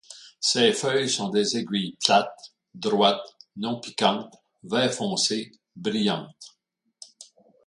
Ses 0.39 0.73
feuilles 0.73 1.11
sont 1.11 1.29
des 1.29 1.57
aiguilles 1.57 1.95
plates, 2.03 2.55
droites, 2.73 3.37
non 3.55 3.79
piquantes, 3.79 4.33
vert 4.63 4.91
foncé, 4.91 5.51
brillantes. 5.75 6.57